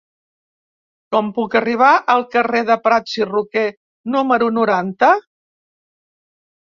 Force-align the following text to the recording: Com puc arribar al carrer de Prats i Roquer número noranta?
Com 1.15 1.27
puc 1.35 1.57
arribar 1.59 1.89
al 2.15 2.25
carrer 2.35 2.61
de 2.71 2.79
Prats 2.87 3.21
i 3.21 3.29
Roquer 3.33 3.67
número 4.17 4.49
noranta? 4.59 5.13